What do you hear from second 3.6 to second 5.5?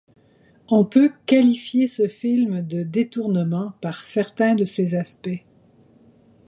par certains de ses aspects.